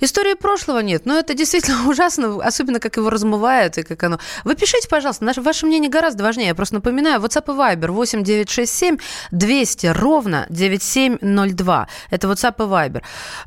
Истории 0.00 0.34
прошлого 0.34 0.80
нет, 0.80 1.06
но 1.06 1.18
это 1.18 1.34
действительно 1.34 1.88
ужасно, 1.88 2.42
особенно 2.42 2.80
как 2.80 2.96
его 2.96 3.10
размывают 3.10 3.78
и 3.78 3.82
как 3.82 4.02
оно... 4.02 4.18
Вы 4.44 4.54
пишите, 4.54 4.88
пожалуйста, 4.88 5.24
наше, 5.24 5.42
ваше 5.42 5.66
мнение 5.66 5.90
гораздо 5.90 6.24
важнее. 6.24 6.48
Я 6.48 6.54
просто 6.54 6.74
напоминаю, 6.74 7.20
WhatsApp 7.20 7.44
и 7.46 7.76
Viber 7.76 7.90
8 7.90 8.22
967 8.22 8.96
200 9.30 9.86
ровно 9.86 10.46
9702. 10.50 11.88
Это 12.10 12.28
WhatsApp 12.28 12.54
и 12.58 12.68
Viber 12.68 13.02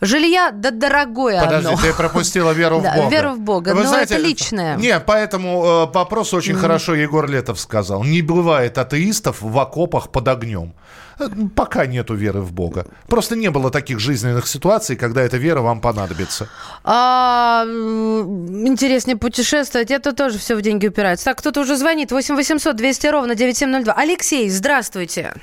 жилья, 0.09 0.51
да 0.51 0.71
дорогое 0.71 1.41
Подожди, 1.41 1.73
одно. 1.73 1.81
ты 1.81 1.93
пропустила 1.93 2.51
веру 2.51 2.79
в 2.79 2.83
Бога. 2.95 3.09
веру 3.09 3.31
в 3.31 3.39
Бога, 3.39 3.69
Вы 3.69 3.83
но 3.83 3.89
знаете, 3.89 4.15
это 4.15 4.23
личное. 4.23 4.75
Не, 4.77 4.99
поэтому 4.99 5.63
э, 5.65 5.93
вопрос 5.93 6.33
очень 6.33 6.55
mm. 6.55 6.59
хорошо 6.59 6.95
Егор 6.95 7.29
Летов 7.29 7.59
сказал. 7.59 8.03
Не 8.03 8.21
бывает 8.21 8.77
атеистов 8.77 9.41
в 9.41 9.57
окопах 9.59 10.09
под 10.09 10.27
огнем. 10.27 10.73
Э, 11.19 11.27
пока 11.55 11.85
нету 11.85 12.15
веры 12.15 12.41
в 12.41 12.51
Бога. 12.51 12.85
Просто 13.07 13.35
не 13.35 13.49
было 13.51 13.71
таких 13.71 13.99
жизненных 13.99 14.47
ситуаций, 14.47 14.95
когда 14.95 15.21
эта 15.21 15.37
вера 15.37 15.61
вам 15.61 15.81
понадобится. 15.81 16.47
А, 16.83 17.63
интереснее 17.65 19.17
путешествовать. 19.17 19.91
Это 19.91 20.13
тоже 20.13 20.37
все 20.37 20.55
в 20.55 20.61
деньги 20.61 20.87
упирается. 20.87 21.25
Так, 21.25 21.37
кто-то 21.37 21.61
уже 21.61 21.75
звонит. 21.75 22.11
8 22.11 22.35
800 22.35 22.75
200 22.75 23.07
ровно 23.07 23.35
9702. 23.35 23.93
Алексей, 23.93 24.49
здравствуйте. 24.49 25.33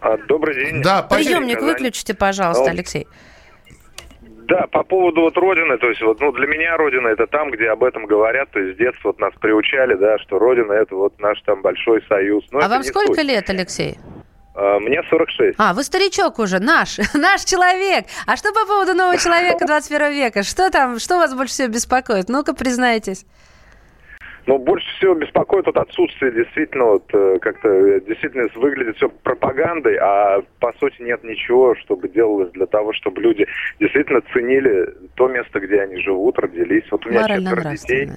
А, 0.00 0.16
добрый 0.28 0.54
день. 0.54 0.82
Да, 0.82 1.02
Приемник 1.02 1.60
выключите, 1.60 2.14
пожалуйста, 2.14 2.70
Алексей. 2.70 3.06
Да, 4.50 4.66
по 4.66 4.82
поводу 4.82 5.20
вот 5.20 5.36
Родины, 5.36 5.78
то 5.78 5.88
есть 5.88 6.02
вот, 6.02 6.20
ну, 6.20 6.32
для 6.32 6.48
меня 6.48 6.76
Родина 6.76 7.06
это 7.06 7.28
там, 7.28 7.52
где 7.52 7.70
об 7.70 7.84
этом 7.84 8.04
говорят, 8.06 8.50
то 8.50 8.58
есть 8.58 8.74
с 8.74 8.78
детства 8.78 9.10
вот 9.10 9.20
нас 9.20 9.32
приучали, 9.40 9.94
да, 9.94 10.18
что 10.18 10.40
Родина 10.40 10.72
это 10.72 10.96
вот 10.96 11.16
наш 11.20 11.40
там 11.42 11.62
большой 11.62 12.02
союз. 12.08 12.44
Но 12.50 12.58
а 12.58 12.68
вам 12.68 12.82
сколько 12.82 13.14
суть. 13.14 13.24
лет, 13.24 13.48
Алексей? 13.48 13.96
А, 14.56 14.80
мне 14.80 15.04
46. 15.08 15.54
А, 15.56 15.72
вы 15.72 15.84
старичок 15.84 16.40
уже, 16.40 16.58
наш, 16.58 16.98
наш 17.14 17.44
человек. 17.44 18.06
А 18.26 18.36
что 18.36 18.52
по 18.52 18.66
поводу 18.66 18.94
нового 18.94 19.18
человека 19.18 19.64
21 19.66 20.12
века? 20.12 20.42
Что 20.42 20.68
там, 20.70 20.98
что 20.98 21.18
вас 21.18 21.32
больше 21.32 21.54
всего 21.54 21.68
беспокоит? 21.68 22.28
Ну-ка, 22.28 22.52
признайтесь. 22.52 23.26
Но 24.46 24.58
больше 24.58 24.86
всего 24.96 25.14
беспокоит 25.14 25.66
вот 25.66 25.76
отсутствие 25.76 26.32
действительно 26.32 26.84
вот 26.84 27.04
э, 27.12 27.38
как-то 27.40 27.68
э, 27.68 28.00
действительно 28.00 28.48
выглядит 28.54 28.96
все 28.96 29.08
пропагандой, 29.08 29.96
а 30.00 30.42
по 30.58 30.72
сути 30.74 31.02
нет 31.02 31.22
ничего, 31.24 31.74
чтобы 31.76 32.08
делалось 32.08 32.50
для 32.52 32.66
того, 32.66 32.92
чтобы 32.92 33.20
люди 33.20 33.46
действительно 33.78 34.22
ценили 34.32 34.88
то 35.14 35.28
место, 35.28 35.60
где 35.60 35.82
они 35.82 35.96
живут, 36.02 36.38
родились. 36.38 36.84
Вот 36.90 37.06
у 37.06 37.10
меня 37.10 37.26
четверо 37.26 37.70
детей. 37.70 38.08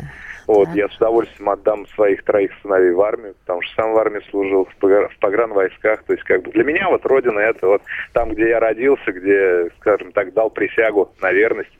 Вот, 0.47 0.65
так. 0.65 0.75
я 0.75 0.89
с 0.89 0.97
удовольствием 0.97 1.49
отдам 1.49 1.87
своих 1.87 2.23
троих 2.23 2.51
сыновей 2.61 2.91
в 2.91 3.01
армию, 3.01 3.33
потому 3.45 3.61
что 3.61 3.75
сам 3.75 3.93
в 3.93 3.97
армии 3.97 4.21
служил 4.29 4.65
в, 4.65 4.75
погран, 4.75 5.09
в 5.09 5.17
погранвойсках. 5.19 6.03
То 6.03 6.13
есть, 6.13 6.25
как 6.25 6.43
бы 6.43 6.51
для 6.51 6.63
меня 6.63 6.89
вот 6.89 7.05
родина 7.05 7.39
это 7.39 7.65
вот 7.67 7.81
там, 8.11 8.33
где 8.33 8.49
я 8.49 8.59
родился, 8.59 9.11
где, 9.11 9.69
скажем 9.79 10.11
так, 10.11 10.33
дал 10.33 10.49
присягу 10.49 11.13
на 11.21 11.31
верность 11.31 11.71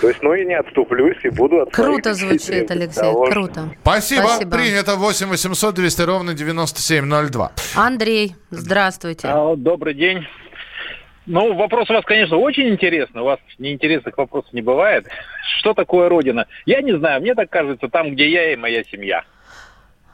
То 0.00 0.08
есть, 0.08 0.22
ну 0.22 0.34
и 0.34 0.46
не 0.46 0.54
отступлюсь 0.54 1.18
и 1.24 1.28
буду 1.28 1.60
от 1.60 1.70
Круто 1.72 2.14
звучит, 2.14 2.70
Алексей, 2.70 3.00
того, 3.02 3.26
круто. 3.26 3.68
Спасибо. 3.82 4.22
Спасибо. 4.22 4.56
Принято 4.56 4.96
8 4.96 5.28
800 5.28 5.74
200 5.74 6.02
ровно 6.02 6.34
9702. 6.34 7.52
Андрей, 7.76 8.34
здравствуйте. 8.50 9.28
А, 9.28 9.56
добрый 9.56 9.94
день. 9.94 10.26
Ну, 11.26 11.54
вопрос 11.54 11.90
у 11.90 11.92
вас, 11.92 12.04
конечно, 12.04 12.38
очень 12.38 12.68
интересный. 12.68 13.22
У 13.22 13.26
вас 13.26 13.38
неинтересных 13.58 14.16
вопросов 14.16 14.52
не 14.52 14.62
бывает. 14.62 15.06
Что 15.58 15.74
такое 15.74 16.08
Родина? 16.08 16.46
Я 16.66 16.80
не 16.80 16.96
знаю, 16.98 17.20
мне 17.20 17.34
так 17.34 17.50
кажется, 17.50 17.88
там, 17.88 18.12
где 18.12 18.28
я 18.28 18.52
и 18.52 18.56
моя 18.56 18.82
семья. 18.84 19.24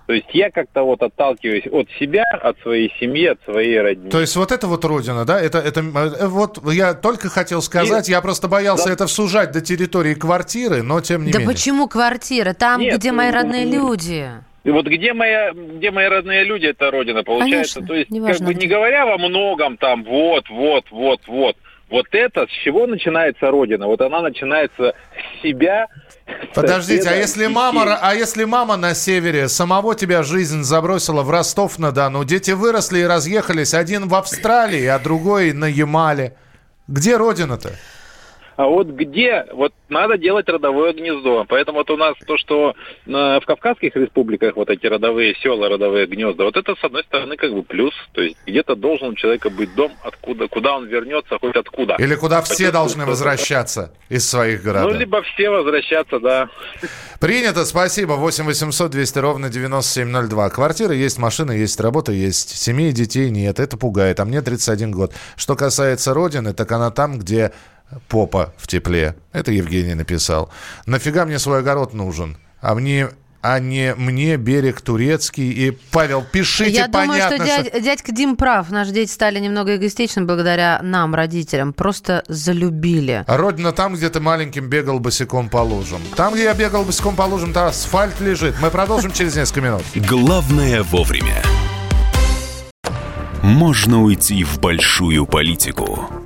То 0.06 0.12
есть 0.12 0.26
я 0.32 0.50
как-то 0.50 0.82
вот 0.82 1.02
отталкиваюсь 1.02 1.66
от 1.66 1.88
себя, 1.98 2.22
от 2.40 2.58
своей 2.60 2.92
семьи, 3.00 3.26
от 3.26 3.40
своей 3.44 3.80
родни. 3.80 4.08
То 4.08 4.20
есть 4.20 4.36
вот 4.36 4.52
это 4.52 4.68
вот 4.68 4.84
родина, 4.84 5.24
да? 5.24 5.40
Это, 5.40 5.58
это 5.58 5.80
э, 5.80 6.26
вот 6.28 6.60
я 6.72 6.94
только 6.94 7.28
хотел 7.28 7.60
сказать, 7.60 8.08
и... 8.08 8.12
я 8.12 8.20
просто 8.20 8.46
боялся 8.46 8.86
да. 8.86 8.92
это 8.92 9.06
сужать 9.08 9.50
до 9.50 9.60
территории 9.60 10.14
квартиры, 10.14 10.82
но 10.82 11.00
тем 11.00 11.24
не 11.24 11.32
да 11.32 11.38
менее. 11.38 11.48
Да 11.48 11.52
почему 11.52 11.88
квартира? 11.88 12.52
Там, 12.52 12.80
Нет, 12.80 12.98
где 12.98 13.10
мои 13.10 13.32
родные 13.32 13.64
люди. 13.64 14.30
И 14.62 14.70
вот 14.70 14.86
где, 14.86 15.12
моя, 15.12 15.52
где 15.52 15.90
мои 15.90 16.06
родные 16.06 16.44
люди, 16.44 16.66
это 16.66 16.90
родина, 16.90 17.24
получается. 17.24 17.80
Конечно, 17.80 17.86
То 17.86 17.94
есть, 17.94 18.38
как 18.38 18.46
бы 18.46 18.54
не 18.54 18.66
говоря 18.66 19.06
во 19.06 19.18
многом 19.18 19.76
там, 19.76 20.04
вот, 20.04 20.48
вот, 20.48 20.84
вот, 20.90 21.20
вот. 21.26 21.56
Вот 21.88 22.06
это, 22.12 22.46
с 22.46 22.64
чего 22.64 22.86
начинается 22.86 23.50
родина? 23.50 23.86
Вот 23.86 24.00
она 24.00 24.20
начинается 24.20 24.92
с 24.92 25.42
себя, 25.42 25.86
Подождите, 26.54 27.08
а 27.08 27.14
если 27.14 27.46
мама, 27.46 27.98
а 28.00 28.14
если 28.14 28.44
мама 28.44 28.76
на 28.76 28.94
севере, 28.94 29.48
самого 29.48 29.94
тебя 29.94 30.24
жизнь 30.24 30.64
забросила 30.64 31.22
в 31.22 31.30
Ростов-на-Дону, 31.30 32.24
дети 32.24 32.50
выросли 32.50 33.00
и 33.00 33.04
разъехались, 33.04 33.74
один 33.74 34.08
в 34.08 34.14
Австралии, 34.14 34.86
а 34.86 34.98
другой 34.98 35.52
на 35.52 35.66
Ямале. 35.66 36.36
Где 36.88 37.16
родина-то? 37.16 37.70
А 38.56 38.64
вот 38.66 38.88
где, 38.88 39.44
вот 39.52 39.72
надо 39.88 40.16
делать 40.16 40.48
родовое 40.48 40.92
гнездо. 40.92 41.44
Поэтому 41.48 41.78
вот 41.78 41.90
у 41.90 41.96
нас 41.96 42.14
то, 42.26 42.38
что 42.38 42.74
в 43.04 43.42
Кавказских 43.46 43.94
республиках 43.94 44.56
вот 44.56 44.70
эти 44.70 44.86
родовые 44.86 45.34
села, 45.36 45.68
родовые 45.68 46.06
гнезда, 46.06 46.44
вот 46.44 46.56
это, 46.56 46.74
с 46.74 46.82
одной 46.82 47.04
стороны, 47.04 47.36
как 47.36 47.52
бы 47.52 47.62
плюс. 47.62 47.92
То 48.12 48.22
есть 48.22 48.36
где-то 48.46 48.74
должен 48.74 49.08
у 49.08 49.14
человека 49.14 49.50
быть 49.50 49.74
дом, 49.74 49.92
откуда, 50.02 50.48
куда 50.48 50.76
он 50.76 50.86
вернется, 50.86 51.38
хоть 51.38 51.54
откуда. 51.54 51.96
Или 51.98 52.14
куда 52.14 52.40
все 52.42 52.72
должны 52.72 53.04
возвращаться 53.04 53.92
из 54.08 54.28
своих 54.28 54.62
городов. 54.62 54.92
Ну, 54.92 54.98
либо 54.98 55.22
все 55.22 55.50
возвращаться, 55.50 56.18
да. 56.18 56.48
Принято, 57.20 57.64
спасибо. 57.64 58.14
8 58.14 58.44
800 58.44 58.90
200 58.90 59.18
ровно 59.18 59.48
9702. 59.50 60.50
Квартира 60.50 60.94
есть, 60.94 61.18
машина 61.18 61.52
есть, 61.52 61.78
работа 61.80 62.12
есть. 62.12 62.56
Семьи 62.56 62.88
и 62.88 62.92
детей 62.92 63.30
нет. 63.30 63.60
Это 63.60 63.76
пугает. 63.76 64.18
А 64.18 64.24
мне 64.24 64.40
31 64.40 64.92
год. 64.92 65.12
Что 65.36 65.56
касается 65.56 66.14
родины, 66.14 66.54
так 66.54 66.72
она 66.72 66.90
там, 66.90 67.18
где 67.18 67.52
попа 68.08 68.52
в 68.56 68.66
тепле. 68.66 69.16
Это 69.32 69.52
Евгений 69.52 69.94
написал. 69.94 70.50
Нафига 70.86 71.24
мне 71.24 71.38
свой 71.38 71.60
огород 71.60 71.94
нужен? 71.94 72.36
А 72.60 72.74
мне 72.74 73.08
а 73.46 73.60
не 73.60 73.94
мне 73.94 74.36
берег 74.36 74.80
турецкий. 74.80 75.50
И, 75.50 75.70
Павел, 75.92 76.24
пишите 76.24 76.70
Я 76.72 76.88
понятно, 76.88 77.38
думаю, 77.38 77.64
что, 77.64 77.70
дядь, 77.70 77.84
дядька 77.84 78.12
Дим 78.12 78.36
прав. 78.36 78.70
Наши 78.70 78.90
дети 78.90 79.10
стали 79.10 79.38
немного 79.38 79.76
эгоистичны 79.76 80.24
благодаря 80.24 80.80
нам, 80.82 81.14
родителям. 81.14 81.72
Просто 81.72 82.24
залюбили. 82.26 83.24
Родина 83.28 83.70
там, 83.70 83.94
где 83.94 84.08
ты 84.08 84.18
маленьким 84.18 84.68
бегал 84.68 84.98
босиком 84.98 85.48
по 85.48 85.58
лужам. 85.58 86.02
Там, 86.16 86.34
где 86.34 86.44
я 86.44 86.54
бегал 86.54 86.84
босиком 86.84 87.14
по 87.14 87.22
лужам, 87.22 87.52
там 87.52 87.68
асфальт 87.68 88.20
лежит. 88.20 88.56
Мы 88.60 88.70
продолжим 88.70 89.12
через 89.12 89.36
несколько 89.36 89.60
минут. 89.60 89.82
Главное 89.94 90.82
вовремя. 90.82 91.42
Можно 93.42 94.02
уйти 94.02 94.42
в 94.42 94.58
большую 94.58 95.24
политику 95.24 96.25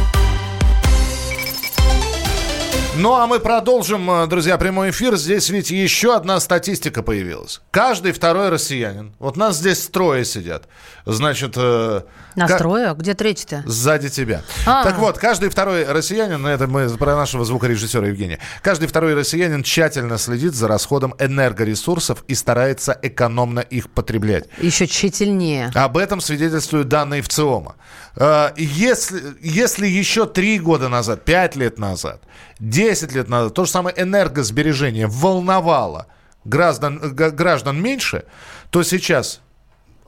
Ну 3.01 3.15
а 3.15 3.25
мы 3.25 3.39
продолжим, 3.39 4.11
э, 4.11 4.27
друзья, 4.27 4.59
прямой 4.59 4.91
эфир. 4.91 5.15
Здесь 5.15 5.49
ведь 5.49 5.71
еще 5.71 6.15
одна 6.15 6.39
статистика 6.39 7.01
появилась. 7.01 7.59
Каждый 7.71 8.11
второй 8.11 8.49
россиянин. 8.49 9.15
Вот 9.17 9.37
нас 9.37 9.57
здесь 9.57 9.87
трое 9.87 10.23
сидят. 10.23 10.67
Значит... 11.07 11.53
Э, 11.55 12.01
нас 12.35 12.55
трое? 12.59 12.93
Где 12.95 13.15
третий-то? 13.15 13.63
Сзади 13.65 14.09
тебя. 14.09 14.43
А-а-а. 14.67 14.83
Так 14.83 14.99
вот, 14.99 15.17
каждый 15.17 15.49
второй 15.49 15.83
россиянин, 15.83 16.45
это 16.45 16.67
мы 16.67 16.87
про 16.89 17.15
нашего 17.15 17.43
звукорежиссера 17.43 18.05
Евгения, 18.05 18.37
каждый 18.61 18.87
второй 18.87 19.15
россиянин 19.15 19.63
тщательно 19.63 20.19
следит 20.19 20.53
за 20.53 20.67
расходом 20.67 21.15
энергоресурсов 21.17 22.23
и 22.27 22.35
старается 22.35 22.95
экономно 23.01 23.61
их 23.61 23.89
потреблять. 23.89 24.45
Еще 24.59 24.85
тщательнее. 24.85 25.71
Об 25.73 25.97
этом 25.97 26.21
свидетельствуют 26.21 26.87
данные 26.87 27.23
ВЦИОМа. 27.23 27.75
Э, 28.17 28.49
если, 28.57 29.23
если 29.41 29.87
еще 29.87 30.27
три 30.27 30.59
года 30.59 30.87
назад, 30.87 31.25
пять 31.25 31.55
лет 31.55 31.79
назад 31.79 32.21
10 32.61 33.13
лет 33.13 33.27
назад 33.27 33.53
то 33.55 33.65
же 33.65 33.71
самое 33.71 33.99
энергосбережение 33.99 35.07
волновало 35.07 36.07
граждан, 36.45 36.99
граждан 37.13 37.81
меньше, 37.81 38.23
то 38.69 38.83
сейчас 38.83 39.41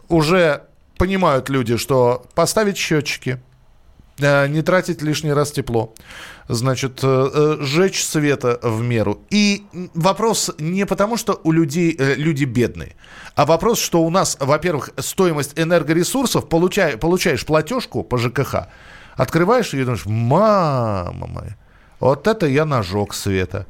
уже 0.08 0.64
понимают 0.98 1.50
люди, 1.50 1.78
что 1.78 2.26
поставить 2.36 2.78
счетчики, 2.78 3.42
э, 4.20 4.48
не 4.48 4.62
тратить 4.62 5.02
лишний 5.02 5.34
раз 5.34 5.52
тепло, 5.52 5.94
значит, 6.48 7.00
э, 7.04 7.30
э, 7.34 7.58
сжечь 7.62 8.04
света 8.04 8.60
в 8.62 8.82
меру. 8.82 9.22
И 9.32 9.66
вопрос 9.96 10.52
не 10.60 10.86
потому, 10.86 11.18
что 11.18 11.42
у 11.44 11.52
людей 11.52 11.98
люди 11.98 12.46
бедные, 12.46 12.96
а 13.36 13.46
вопрос, 13.46 13.80
что 13.80 14.04
у 14.04 14.12
нас, 14.12 14.38
во-первых, 14.40 14.92
стоимость 14.98 15.54
энергоресурсов, 15.60 16.48
получай, 16.48 16.98
получаешь 16.98 17.46
платежку 17.46 18.04
по 18.04 18.20
ЖКХ, 18.20 18.68
открываешь 19.16 19.74
ее 19.74 19.82
и 19.82 19.86
думаешь, 19.86 20.06
мама 20.06 21.28
моя, 21.28 21.58
вот 22.04 22.28
это 22.28 22.48
я 22.48 22.66
нажег 22.66 23.14
света. 23.14 23.66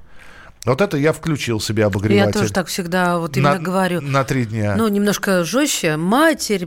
Вот 0.65 0.79
это 0.79 0.96
я 0.96 1.12
включил 1.12 1.60
себе 1.60 1.86
обогреватель. 1.86 2.27
Я 2.27 2.32
тоже 2.32 2.53
так 2.53 2.67
всегда 2.67 3.17
вот 3.17 3.36
именно 3.36 3.55
на, 3.55 3.60
говорю. 3.60 4.00
На 4.00 4.24
три 4.24 4.46
дня. 4.46 4.75
Ну, 4.77 4.88
немножко 4.88 5.43
жестче, 5.43 5.98
матерь 5.98 6.65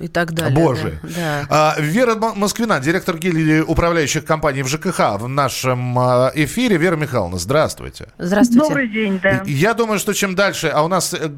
и 0.00 0.08
так 0.08 0.32
далее. 0.32 0.56
Боже. 0.56 0.98
Да. 1.04 1.08
да. 1.08 1.46
А, 1.48 1.80
Вера 1.80 2.16
Москвина, 2.16 2.80
директор 2.80 3.16
гильдии 3.16 3.60
управляющих 3.60 4.24
компаний 4.24 4.62
в 4.62 4.68
ЖКХ 4.68 5.20
в 5.20 5.28
нашем 5.28 5.96
а, 5.96 6.32
эфире. 6.34 6.78
Вера 6.78 6.96
Михайловна, 6.96 7.38
здравствуйте. 7.38 8.08
Здравствуйте. 8.18 8.60
Добрый 8.60 8.88
день, 8.88 9.20
да. 9.22 9.44
Я 9.46 9.74
думаю, 9.74 10.00
что 10.00 10.14
чем 10.14 10.34
дальше, 10.34 10.66
а 10.74 10.82
у 10.82 10.88
нас 10.88 11.14
э, 11.14 11.30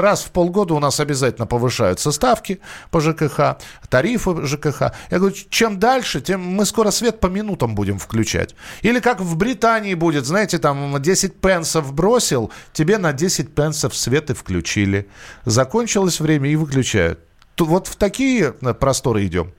раз 0.00 0.24
в 0.24 0.32
полгода 0.32 0.74
у 0.74 0.80
нас 0.80 0.98
обязательно 0.98 1.46
повышаются 1.46 2.10
ставки 2.10 2.58
по 2.90 3.00
ЖКХ, 3.00 3.58
тарифы 3.88 4.44
ЖКХ. 4.44 4.80
Я 5.08 5.18
говорю, 5.18 5.36
чем 5.50 5.78
дальше, 5.78 6.20
тем 6.20 6.40
мы 6.40 6.64
скоро 6.66 6.90
свет 6.90 7.20
по 7.20 7.28
минутам 7.28 7.76
будем 7.76 8.00
включать. 8.00 8.56
Или 8.82 8.98
как 8.98 9.20
в 9.20 9.36
Британии 9.36 9.94
будет, 9.94 10.26
знаете, 10.26 10.58
там 10.58 11.00
10 11.00 11.43
пенсов 11.44 11.94
бросил, 11.94 12.50
тебе 12.72 12.96
на 12.96 13.12
10 13.12 13.54
пенсов 13.54 13.94
свет 13.94 14.30
и 14.30 14.34
включили. 14.34 15.06
Закончилось 15.44 16.18
время 16.18 16.48
и 16.48 16.56
выключают. 16.56 17.20
Вот 17.58 17.86
в 17.86 17.96
такие 17.96 18.54
э, 18.62 18.72
просторы 18.72 19.26
идем. 19.26 19.52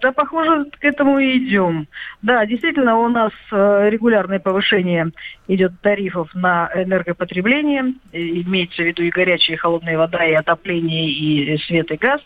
Да, 0.00 0.10
похоже, 0.12 0.64
к 0.80 0.84
этому 0.84 1.18
и 1.18 1.38
идем. 1.38 1.86
Да, 2.22 2.44
действительно, 2.46 2.98
у 2.98 3.08
нас 3.08 3.32
э, 3.52 3.90
регулярное 3.90 4.40
повышение 4.40 5.12
идет 5.46 5.72
тарифов 5.82 6.34
на 6.34 6.68
энергопотребление. 6.74 7.94
Имеется 8.12 8.82
в 8.82 8.86
виду 8.86 9.02
и 9.02 9.10
горячая, 9.10 9.56
и 9.56 9.60
холодная 9.60 9.98
вода, 9.98 10.24
и 10.24 10.32
отопление, 10.32 11.10
и 11.10 11.58
свет, 11.58 11.92
и 11.92 11.96
газ. 11.96 12.22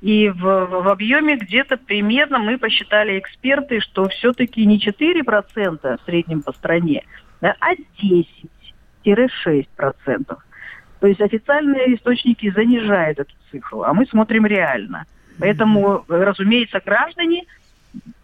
И 0.00 0.30
в, 0.30 0.40
в 0.40 0.88
объеме 0.88 1.36
где-то 1.36 1.76
примерно 1.76 2.38
мы 2.38 2.58
посчитали 2.58 3.18
эксперты, 3.20 3.78
что 3.80 4.08
все-таки 4.08 4.66
не 4.66 4.78
4% 4.78 5.98
в 5.98 6.04
среднем 6.06 6.42
по 6.42 6.52
стране, 6.52 7.04
да, 7.40 7.56
а 7.60 7.74
10 8.00 8.26
5-6%. 9.04 10.36
То 11.00 11.06
есть 11.06 11.20
официальные 11.20 11.94
источники 11.94 12.50
занижают 12.50 13.20
эту 13.20 13.32
цифру, 13.50 13.82
а 13.82 13.94
мы 13.94 14.06
смотрим 14.06 14.46
реально. 14.46 15.04
Поэтому, 15.38 16.04
разумеется, 16.08 16.80
граждане 16.84 17.44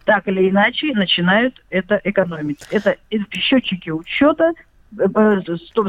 так 0.04 0.26
или 0.28 0.50
иначе 0.50 0.92
начинают 0.92 1.62
это 1.71 2.00
экономить. 2.04 2.66
Это 2.71 2.97
счетчики 3.33 3.90
учета, 3.90 4.52
э, 4.99 5.40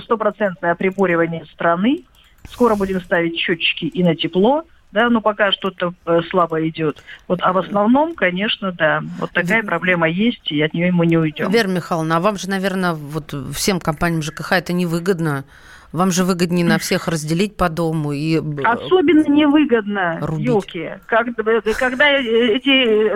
стопроцентное 0.04 0.72
оприборивание 0.72 1.46
страны. 1.46 2.06
Скоро 2.50 2.76
будем 2.76 3.02
ставить 3.02 3.38
счетчики 3.38 3.86
и 3.86 4.04
на 4.04 4.16
тепло. 4.16 4.64
Да, 4.96 5.10
но 5.10 5.20
пока 5.20 5.52
что-то 5.52 5.94
э, 6.06 6.22
слабо 6.30 6.66
идет. 6.70 7.04
Вот, 7.28 7.40
а 7.44 7.52
в 7.52 7.58
основном, 7.58 8.16
конечно, 8.16 8.72
да, 8.72 9.02
вот 9.20 9.30
такая 9.32 9.62
проблема 9.62 10.08
есть, 10.10 10.50
и 10.52 10.62
от 10.62 10.74
нее 10.74 10.92
мы 10.94 11.06
не 11.06 11.18
уйдем. 11.18 11.52
Вера 11.52 11.68
Михайловна, 11.68 12.16
а 12.16 12.20
вам 12.22 12.38
же, 12.38 12.50
наверное, 12.50 12.94
вот 12.94 13.36
всем 13.54 13.82
компаниям 13.82 14.22
ЖКХ 14.22 14.54
это 14.54 14.72
невыгодно. 14.72 15.44
Вам 15.92 16.12
же 16.12 16.24
выгоднее 16.24 16.66
на 16.66 16.78
всех 16.80 17.08
разделить 17.10 17.56
по 17.58 17.68
дому 17.70 18.14
и... 18.14 18.38
э, 18.38 18.64
Особенно 18.64 19.28
невыгодно, 19.28 20.20
Рубить. 20.22 20.46
елки, 20.46 20.90
когда, 21.08 21.62
когда 21.78 22.10
эти, 22.10 23.12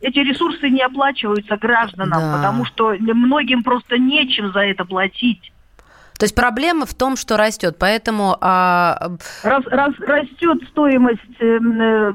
эти 0.00 0.18
ресурсы 0.18 0.70
не 0.70 0.82
оплачиваются 0.82 1.56
гражданам, 1.58 2.18
Да. 2.18 2.36
потому 2.36 2.64
что 2.64 2.94
многим 2.98 3.62
просто 3.62 3.98
нечем 3.98 4.52
за 4.52 4.60
это 4.60 4.84
платить. 4.86 5.52
То 6.20 6.24
есть 6.24 6.34
проблема 6.34 6.84
в 6.84 6.92
том, 6.92 7.16
что 7.16 7.38
растет, 7.38 7.76
поэтому... 7.78 8.36
а, 8.42 9.12
Раз, 9.42 9.64
раз 9.68 9.94
растет 10.00 10.58
стоимость 10.68 11.22
эм, 11.40 11.80
э, 11.80 12.12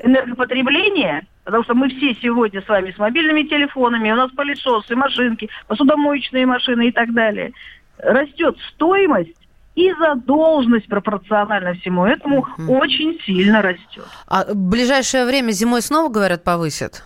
энергопотребления, 0.00 1.24
потому 1.44 1.62
что 1.62 1.74
мы 1.74 1.90
все 1.90 2.16
сегодня 2.20 2.60
с 2.60 2.66
вами 2.68 2.90
с 2.90 2.98
мобильными 2.98 3.44
телефонами, 3.44 4.10
у 4.10 4.16
нас 4.16 4.32
пылесосы, 4.32 4.96
машинки, 4.96 5.48
посудомоечные 5.68 6.44
машины 6.44 6.88
и 6.88 6.90
так 6.90 7.14
далее, 7.14 7.52
растет 7.98 8.56
стоимость 8.74 9.36
и 9.76 9.92
задолженность 9.92 10.88
пропорционально 10.88 11.74
всему 11.74 12.06
этому 12.06 12.48
очень 12.66 13.16
сильно 13.24 13.62
растет. 13.62 14.06
а 14.26 14.44
в 14.44 14.56
ближайшее 14.56 15.24
время 15.24 15.52
зимой 15.52 15.82
снова, 15.82 16.08
говорят, 16.08 16.42
повысят? 16.42 17.04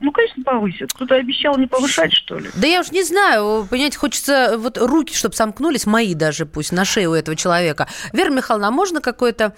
Ну, 0.00 0.12
конечно, 0.12 0.44
повысит. 0.44 0.92
Кто-то 0.92 1.16
обещал 1.16 1.56
не 1.58 1.66
повышать, 1.66 2.12
что 2.12 2.38
ли? 2.38 2.50
Да 2.54 2.66
я 2.66 2.80
уж 2.80 2.90
не 2.92 3.02
знаю, 3.02 3.66
понимаете, 3.68 3.98
хочется 3.98 4.54
вот 4.56 4.78
руки, 4.78 5.14
чтобы 5.14 5.34
сомкнулись, 5.34 5.86
мои 5.86 6.14
даже 6.14 6.46
пусть, 6.46 6.72
на 6.72 6.84
шее 6.84 7.08
у 7.08 7.14
этого 7.14 7.36
человека. 7.36 7.88
Вера 8.12 8.30
Михайловна, 8.30 8.68
а 8.68 8.70
можно 8.70 9.00
какой-то 9.00 9.54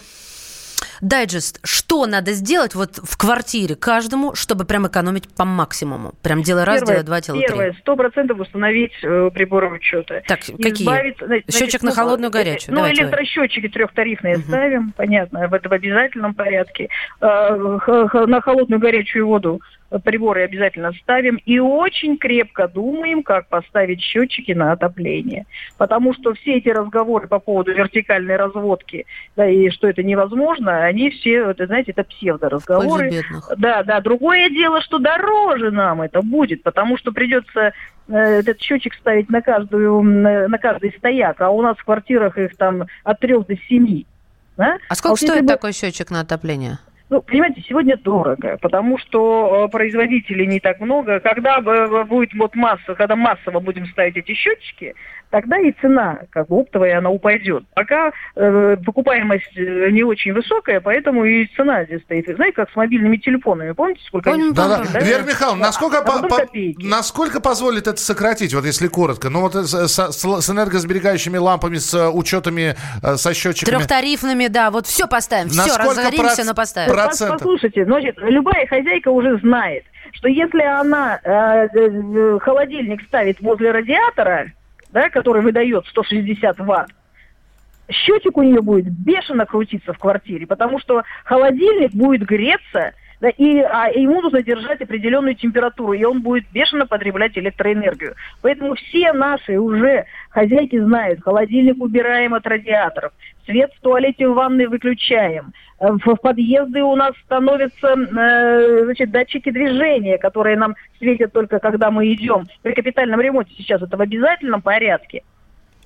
дайджест, 1.01 1.61
что 1.65 2.07
надо 2.07 2.33
сделать 2.33 2.75
вот 2.75 2.97
в 3.03 3.17
квартире 3.17 3.75
каждому, 3.77 4.35
чтобы 4.35 4.65
прям 4.65 4.87
экономить 4.87 5.29
по 5.35 5.45
максимуму? 5.45 6.13
Прям 6.23 6.43
делай 6.43 6.65
раз, 6.65 6.83
делай 6.83 7.03
два, 7.03 7.21
делай 7.21 7.41
первое, 7.47 7.71
три. 7.73 7.81
сто 7.81 7.97
процентов 7.97 8.39
установить 8.41 8.93
э, 9.03 9.31
приборы 9.33 9.71
учета. 9.71 10.23
Так, 10.27 10.41
какие? 10.41 10.85
Избавиться- 10.87 11.27
значит, 11.27 11.53
Счетчик 11.55 11.83
на 11.83 11.91
ну, 11.91 11.97
холодную, 11.97 12.31
э, 12.31 12.33
горячую. 12.33 12.75
Ну, 12.75 12.77
Давайте 12.81 13.03
вы. 13.03 13.09
электросчетчики 13.09 13.69
трехтарифные 13.69 14.39
ставим, 14.39 14.93
понятно, 14.97 15.49
в, 15.49 15.51
в 15.51 15.73
обязательном 15.73 16.35
порядке. 16.35 16.89
Э, 17.21 17.79
х- 17.81 18.09
х- 18.09 18.27
На 18.27 18.41
холодную 18.41 18.81
горячую 18.81 19.27
воду 19.27 19.61
приборы 20.05 20.45
обязательно 20.45 20.93
ставим 21.03 21.41
и 21.45 21.59
очень 21.59 22.17
крепко 22.17 22.69
думаем, 22.69 23.25
как 23.25 23.49
поставить 23.49 24.01
счетчики 24.01 24.53
на 24.53 24.71
отопление. 24.71 25.47
Потому 25.79 26.15
что 26.15 26.33
все 26.35 26.59
эти 26.59 26.69
разговоры 26.69 27.27
по 27.27 27.41
поводу 27.41 27.73
вертикальной 27.73 28.37
разводки, 28.37 29.07
да, 29.37 29.49
и 29.49 29.69
что 29.71 29.89
это 29.89 30.05
невозможно, 30.05 30.85
они 30.91 31.11
все, 31.11 31.51
это, 31.51 31.67
знаете, 31.67 31.93
это 31.93 32.05
псевдоразговоры. 32.05 33.23
Да, 33.57 33.83
да. 33.83 34.01
Другое 34.01 34.51
дело, 34.51 34.83
что 34.83 34.99
дороже 34.99 35.71
нам 35.71 36.03
это 36.03 36.23
будет, 36.23 36.63
потому 36.63 36.99
что 36.99 37.13
придется 37.13 37.73
э, 38.09 38.15
этот 38.15 38.61
счетчик 38.61 38.95
ставить 38.95 39.31
на 39.31 39.41
каждую, 39.41 40.01
э, 40.01 40.49
на 40.49 40.59
каждый 40.59 40.93
стояк, 40.93 41.41
а 41.41 41.51
у 41.51 41.63
нас 41.63 41.77
в 41.79 41.85
квартирах 41.85 42.37
их 42.39 42.57
там 42.57 42.85
от 43.05 43.21
трех 43.21 43.47
до 43.47 43.57
семи. 43.69 44.07
Да? 44.57 44.79
А 44.89 44.95
сколько 44.95 45.13
вот 45.13 45.21
если 45.23 45.33
стоит 45.35 45.47
бы- 45.47 45.53
такой 45.53 45.73
счетчик 45.73 46.11
на 46.11 46.21
отопление? 46.21 46.79
Ну, 47.09 47.21
понимаете, 47.23 47.61
сегодня 47.69 47.97
дорого, 47.97 48.57
потому 48.63 48.97
что 48.97 49.65
э, 49.67 49.69
производителей 49.69 50.47
не 50.47 50.61
так 50.61 50.79
много. 50.81 51.19
Когда 51.19 51.61
будет 51.61 52.33
вот 52.35 52.55
масса, 52.55 52.95
когда 52.95 53.17
массово 53.17 53.59
будем 53.59 53.87
ставить 53.87 54.17
эти 54.17 54.33
счетчики, 54.33 54.95
тогда 55.31 55.59
и 55.59 55.73
цена, 55.81 56.21
как 56.31 56.49
бы 56.49 56.57
оптовая, 56.61 56.99
она 56.99 57.11
упадет. 57.11 57.65
Пока 57.75 58.11
э, 58.37 58.77
покупаемость 58.85 59.57
э, 59.57 59.91
не 59.91 60.03
очень 60.03 60.33
высокая, 60.33 60.81
поэтому 60.81 61.25
и 61.25 61.47
цена 61.57 61.85
здесь 61.85 62.03
стоит. 62.03 62.27
Знаете, 62.35 62.57
как 62.57 62.71
с 62.71 62.77
мобильными 62.77 63.17
телефонами, 63.17 63.73
помните, 63.73 64.01
сколько 64.07 64.33
они 64.33 64.51
Да, 64.53 64.69
да. 64.69 64.85
да? 64.93 65.01
Вера 65.01 65.23
Михайловна, 65.23 65.63
насколько, 65.67 65.99
А 65.99 66.03
по- 66.03 66.29
по- 66.29 66.47
насколько 66.79 67.41
позволит 67.41 67.87
это 67.87 67.99
сократить, 68.01 68.55
вот 68.55 68.65
если 68.65 68.89
коротко? 68.89 69.31
Ну 69.31 69.41
вот 69.41 69.55
с, 69.55 69.69
с- 69.89 70.13
с 70.13 70.51
энергосберегающими 70.51 71.39
лампами, 71.39 71.77
с 71.77 71.95
э, 71.95 72.09
учетами, 72.09 72.75
э, 73.03 73.17
со 73.17 73.35
счетчиками. 73.35 73.77
Трехтарифными, 73.77 74.49
да, 74.49 74.71
вот 74.71 74.87
все 74.87 75.07
поставим, 75.07 75.49
все, 75.49 75.59
Насколько 75.63 76.01
разоримся, 76.01 76.43
проц- 76.43 76.47
но 76.47 76.55
поставим. 76.55 76.93
про- 76.93 77.01
Пос- 77.03 77.07
процентов. 77.07 77.39
Послушайте, 77.39 77.85
значит, 77.85 78.17
любая 78.19 78.67
хозяйка 78.67 79.09
уже 79.11 79.39
знает, 79.39 79.85
что 80.13 80.29
если 80.29 80.63
она 80.63 81.21
э, 81.23 81.69
э, 81.73 82.39
холодильник 82.41 83.03
ставит 83.07 83.41
возле 83.41 83.71
радиатора, 83.71 84.53
да, 84.93 85.11
который 85.11 85.43
выдает 85.43 85.87
160 85.87 86.59
ватт, 86.61 86.91
счетчик 87.91 88.37
у 88.37 88.43
нее 88.43 88.61
будет 88.61 88.91
бешено 88.91 89.47
крутиться 89.47 89.93
в 89.93 89.99
квартире, 89.99 90.47
потому 90.47 90.79
что 90.79 91.03
холодильник 91.25 91.93
будет 91.93 92.27
греться, 92.27 92.95
да, 93.21 93.29
и 93.29 93.59
а 93.59 93.91
ему 93.91 94.23
нужно 94.23 94.43
держать 94.43 94.81
определенную 94.81 95.35
температуру, 95.35 95.93
и 95.93 96.05
он 96.05 96.23
будет 96.23 96.45
бешено 96.53 96.87
потреблять 96.87 97.37
электроэнергию. 97.37 98.15
Поэтому 98.41 98.75
все 98.75 99.13
наши 99.13 99.59
уже 99.59 100.07
хозяйки 100.31 100.79
знают, 100.79 101.23
холодильник 101.23 101.83
убираем 101.83 102.33
от 102.33 102.47
радиаторов, 102.47 103.13
свет 103.45 103.71
в 103.77 103.81
туалете 103.83 104.27
в 104.27 104.35
ванной 104.35 104.67
выключаем, 104.67 105.53
э, 105.81 105.89
в, 105.91 106.17
подъезды 106.17 106.83
у 106.83 106.97
нас 106.97 107.13
становятся 107.27 107.89
э, 107.89 108.85
значит, 108.85 109.11
датчики 109.11 109.51
движения, 109.51 110.17
которые 110.17 110.57
нам 110.57 110.75
светят 110.99 111.33
только 111.33 111.59
когда 111.59 111.91
мы 111.91 112.11
идем. 112.13 112.47
При 112.63 112.73
капитальном 112.73 113.21
ремонте 113.21 113.53
сейчас 113.57 113.83
это 113.83 113.99
в 113.99 114.01
обязательном 114.01 114.63
порядке. 114.63 115.23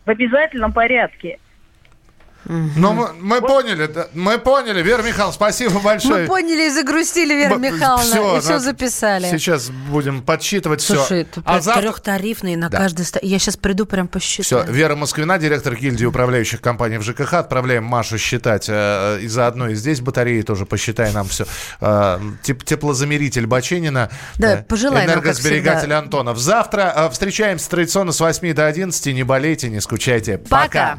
В 0.06 0.10
обязательном 0.10 0.72
порядке. 0.72 1.38
Ну, 2.46 2.92
мы, 2.92 3.08
мы 3.20 3.40
поняли, 3.40 3.86
да, 3.86 4.08
мы 4.12 4.38
поняли. 4.38 4.82
Вера 4.82 5.02
Михайловна, 5.02 5.32
спасибо 5.34 5.80
большое. 5.80 6.22
Мы 6.22 6.26
поняли 6.28 6.66
и 6.66 6.70
загрустили, 6.70 7.34
Вера 7.34 7.56
Михайловна, 7.56 8.04
всё, 8.04 8.36
и 8.36 8.40
все 8.40 8.58
записали. 8.58 9.26
Сейчас 9.30 9.70
будем 9.70 10.22
подсчитывать 10.22 10.80
все. 10.80 10.96
Слушай, 10.96 11.26
а 11.44 11.60
завтра... 11.60 11.82
трехтарифный 11.82 12.56
на 12.56 12.68
Да. 12.68 12.78
каждый... 12.78 13.06
Я 13.22 13.38
сейчас 13.38 13.56
приду 13.56 13.86
прям 13.86 14.08
Все, 14.08 14.12
посчитаю. 14.12 14.72
Вера 14.72 14.94
Москвина, 14.96 15.38
директор 15.38 15.74
гильдии 15.74 16.04
управляющих 16.04 16.60
компаний 16.60 16.98
в 16.98 17.02
ЖКХ. 17.02 17.34
Отправляем 17.34 17.84
Машу 17.84 18.18
считать. 18.18 18.66
э, 18.68 19.20
И 19.22 19.28
заодно 19.28 19.68
и 19.68 19.74
здесь 19.74 20.00
батареи 20.00 20.42
тоже 20.42 20.66
посчитай 20.66 21.12
нам 21.12 21.26
все. 21.28 21.46
Теплозамеритель 22.42 23.46
Баченина. 23.46 24.10
Да, 24.38 24.58
э, 24.58 24.62
пожелаем 24.62 25.08
Энергосберегатель 25.10 25.78
всегда. 25.80 25.98
Антонов. 25.98 26.38
Завтра 26.38 26.92
э, 26.96 27.10
встречаемся 27.10 27.70
традиционно 27.70 28.12
с 28.12 28.20
8 28.20 28.54
до 28.54 28.66
11. 28.66 29.06
Не 29.14 29.22
болейте, 29.22 29.68
не 29.70 29.80
скучайте. 29.80 30.38
Пока. 30.38 30.98